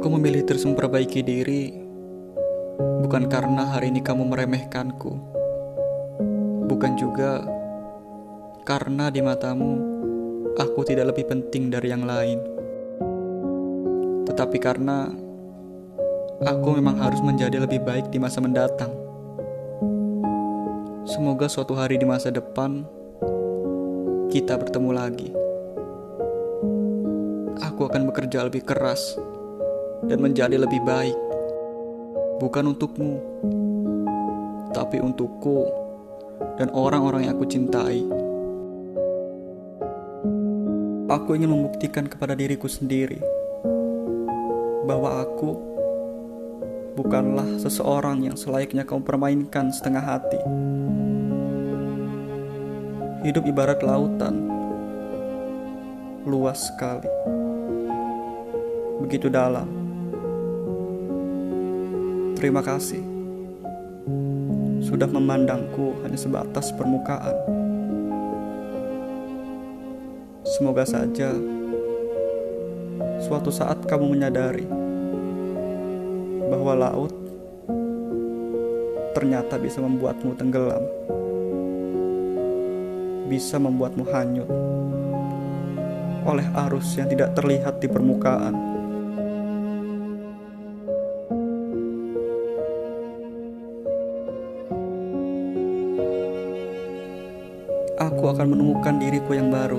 Aku 0.00 0.08
memilih 0.16 0.48
terus 0.48 0.64
memperbaiki 0.64 1.20
diri 1.20 1.76
bukan 3.04 3.28
karena 3.28 3.68
hari 3.68 3.92
ini 3.92 4.00
kamu 4.00 4.32
meremehkanku. 4.32 5.12
Bukan 6.64 6.96
juga 6.96 7.44
karena 8.64 9.12
di 9.12 9.20
matamu 9.20 9.76
aku 10.56 10.88
tidak 10.88 11.12
lebih 11.12 11.28
penting 11.28 11.68
dari 11.68 11.92
yang 11.92 12.08
lain. 12.08 12.40
Tetapi 14.24 14.56
karena 14.56 15.12
aku 16.48 16.80
memang 16.80 16.96
harus 16.96 17.20
menjadi 17.20 17.60
lebih 17.60 17.84
baik 17.84 18.08
di 18.08 18.16
masa 18.16 18.40
mendatang. 18.40 18.96
Semoga 21.04 21.44
suatu 21.44 21.76
hari 21.76 22.00
di 22.00 22.08
masa 22.08 22.32
depan 22.32 22.88
kita 24.32 24.56
bertemu 24.56 24.90
lagi. 24.96 25.28
Aku 27.68 27.84
akan 27.84 28.08
bekerja 28.08 28.48
lebih 28.48 28.64
keras 28.64 29.20
dan 30.06 30.18
menjadi 30.20 30.56
lebih 30.56 30.80
baik. 30.86 31.18
Bukan 32.40 32.72
untukmu, 32.72 33.20
tapi 34.72 34.96
untukku 34.96 35.68
dan 36.56 36.72
orang-orang 36.72 37.28
yang 37.28 37.36
aku 37.36 37.44
cintai. 37.44 38.00
Aku 41.10 41.34
ingin 41.34 41.50
membuktikan 41.50 42.06
kepada 42.06 42.38
diriku 42.38 42.70
sendiri 42.70 43.18
bahwa 44.86 45.26
aku 45.26 45.58
bukanlah 46.94 47.58
seseorang 47.58 48.24
yang 48.24 48.38
selayaknya 48.38 48.86
kau 48.86 49.02
permainkan 49.02 49.74
setengah 49.74 50.00
hati. 50.00 50.40
Hidup 53.26 53.44
ibarat 53.44 53.84
lautan, 53.84 54.48
luas 56.24 56.72
sekali, 56.72 57.10
begitu 59.02 59.28
dalam 59.28 59.89
Terima 62.40 62.64
kasih 62.64 63.04
sudah 64.80 65.04
memandangku 65.04 66.00
hanya 66.00 66.16
sebatas 66.16 66.72
permukaan. 66.72 67.36
Semoga 70.48 70.88
saja 70.88 71.36
suatu 73.20 73.52
saat 73.52 73.84
kamu 73.84 74.16
menyadari 74.16 74.64
bahwa 76.48 76.80
laut 76.80 77.12
ternyata 79.12 79.60
bisa 79.60 79.84
membuatmu 79.84 80.32
tenggelam, 80.40 80.84
bisa 83.28 83.60
membuatmu 83.60 84.04
hanyut 84.08 84.48
oleh 86.24 86.48
arus 86.66 86.96
yang 86.96 87.12
tidak 87.12 87.36
terlihat 87.36 87.84
di 87.84 87.88
permukaan. 87.92 88.79
Aku 98.00 98.32
akan 98.32 98.56
menemukan 98.56 98.96
diriku 98.96 99.36
yang 99.36 99.52
baru. 99.52 99.76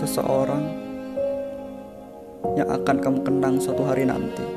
Seseorang 0.00 0.64
yang 2.56 2.68
akan 2.72 2.96
kamu 2.96 3.18
kenang 3.20 3.60
suatu 3.60 3.84
hari 3.84 4.08
nanti. 4.08 4.48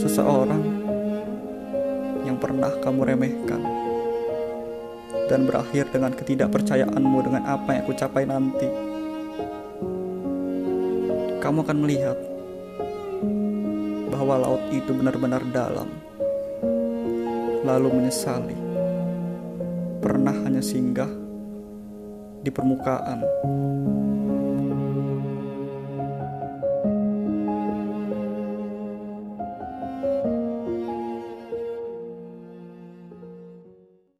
Seseorang 0.00 0.64
yang 2.24 2.40
pernah 2.40 2.72
kamu 2.80 3.00
remehkan 3.04 3.60
dan 5.28 5.44
berakhir 5.44 5.92
dengan 5.92 6.16
ketidakpercayaanmu 6.16 7.18
dengan 7.20 7.44
apa 7.44 7.76
yang 7.76 7.82
aku 7.84 7.92
capai 8.00 8.24
nanti. 8.24 8.68
Kamu 11.44 11.68
akan 11.68 11.78
melihat 11.84 12.16
bahwa 14.08 14.40
laut 14.40 14.64
itu 14.72 14.90
benar-benar 14.96 15.44
dalam, 15.52 15.88
lalu 17.62 17.88
menyesali 17.92 18.67
pernah 19.98 20.34
hanya 20.46 20.62
singgah 20.62 21.10
di 22.42 22.50
permukaan. 22.54 23.18